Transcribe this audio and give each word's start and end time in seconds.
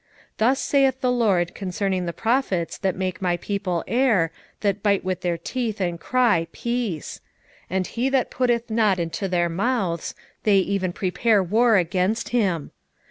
3:5 0.01 0.07
Thus 0.37 0.59
saith 0.59 1.01
the 1.01 1.11
LORD 1.11 1.53
concerning 1.53 2.07
the 2.07 2.11
prophets 2.11 2.79
that 2.79 2.95
make 2.95 3.21
my 3.21 3.37
people 3.37 3.83
err, 3.87 4.31
that 4.61 4.81
bite 4.81 5.03
with 5.05 5.21
their 5.21 5.37
teeth, 5.37 5.79
and 5.79 5.99
cry, 5.99 6.47
Peace; 6.51 7.21
and 7.69 7.85
he 7.85 8.09
that 8.09 8.31
putteth 8.31 8.71
not 8.71 8.97
into 8.97 9.27
their 9.27 9.47
mouths, 9.47 10.15
they 10.41 10.57
even 10.57 10.91
prepare 10.91 11.43
war 11.43 11.77
against 11.77 12.29
him. 12.29 12.71